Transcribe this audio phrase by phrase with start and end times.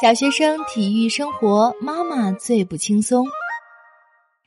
[0.00, 3.26] 小学生体育生活，妈妈最不轻松。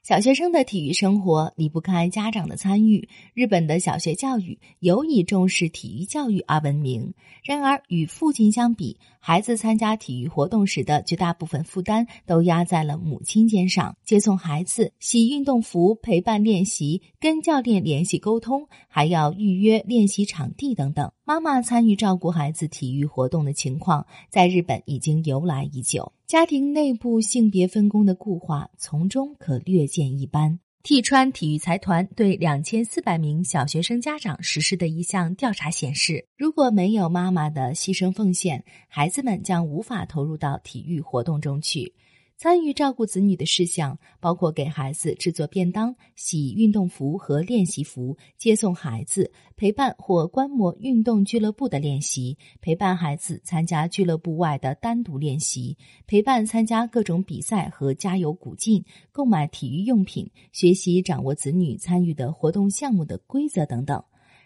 [0.03, 3.07] 小学生的体育生活离不开家长的参与。
[3.35, 7.13] 日本的小学教育尤以重视体育教育而闻名。
[7.43, 21.11] 然而，与父亲相比，孩子参加体育活动时的绝大部分负担都压在了母亲肩上：接送孩子、洗运动服、陪伴练习、跟教练联系沟通，还要预约练习场地等等。
[21.23, 26.11] 妈妈参与照顾孩子体育活动的情况，在日本已经由来已久。
[26.31, 30.61] 家庭内部性别分工的固化，从中可略见一斑。
[30.81, 41.93] 替川体育财团对两千四百名小学生家长实施的一项调查显示，如果没有妈妈的牺牲奉献，孩子们将无法投入到体育活动中去。
[42.41, 55.77] 参与照顾子女的事项包括给孩子制作便当、洗运动服和练习服、接送孩子、陪伴或观摩运动俱乐部的练习、陪伴孩子参加俱乐部外的单独练习、
[56.07, 64.03] 陪伴参加各种比赛和加油鼓劲、购买体育用品、学习掌握子女参与的活动项目的规则等等。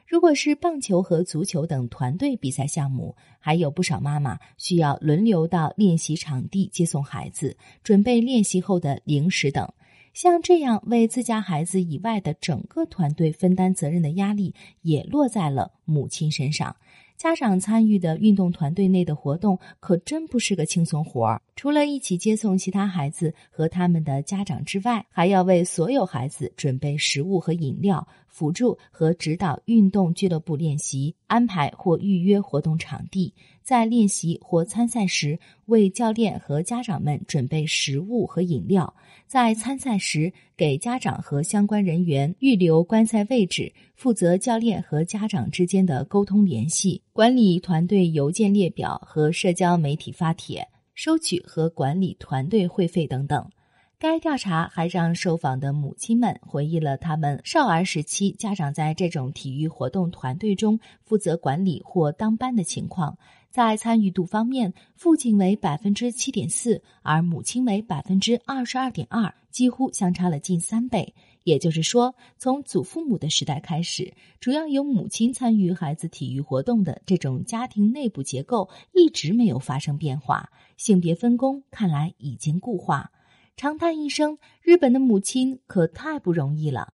[0.08, 9.68] 如果是棒球和足球等团队比赛项目，还有不少妈妈需要轮流到练习场地接送孩子，准备练习后的零食等。
[10.14, 16.76] 像这样为自家孩子以外的整个团队分担责任的压力，也落在了母亲身上。
[17.18, 21.42] 家长参与的运动团队内的活动，可真不是个轻松活儿。
[21.56, 33.34] 除了一起接送其他孩子和他们的家长之外，还要为所有孩子准备食物和饮料，辅助和指导运动俱乐部练习，安排或预约活动场地。
[33.64, 38.94] 在练习或参赛时，为教练和家长们准备食物和饮料；
[39.26, 53.52] 在参赛时，给家长和相关人员预留观赛位置，负责教练和家长之间的沟通联系，管理团队邮件列表和社交媒体发帖，收取和管理团队会费等等。
[53.98, 63.18] 该调查还让受访的母亲们回忆了他们少儿时期家长在这种体育活动团队中负责管理或当班的情况。
[63.56, 71.16] 在参与度方面，父亲为百分之七点四，而母亲为百分之二十二点二，几乎相差了近三倍。
[71.46, 83.10] 也就是说，从祖父母的时代开始，主要由母亲参与孩子体育活动的这种家庭内部结构一直没有发生变化，性别分工看来已经固化。
[83.56, 86.95] 长叹一声，日本的母亲可太不容易了。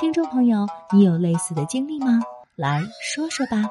[0.00, 2.18] 听众朋友，你有类似的经历吗？
[2.56, 3.62] 来说说吧。